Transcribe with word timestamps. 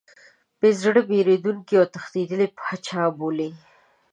بې 0.59 0.69
زړه، 0.81 1.01
بېرندوکی 1.09 1.75
او 1.79 1.85
تښتېدلی 1.93 2.47
پاچا 2.57 3.03
بولي. 3.17 3.49